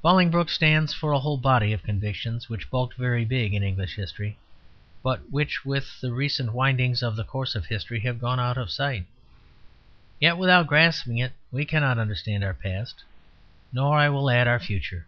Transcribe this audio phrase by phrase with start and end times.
[0.00, 4.38] Bolingbroke stands for a whole body of conviction which bulked very big in English history,
[5.02, 8.70] but which with the recent winding of the course of history has gone out of
[8.70, 9.04] sight.
[10.18, 13.04] Yet without grasping it we cannot understand our past,
[13.70, 15.06] nor, I will add, our future.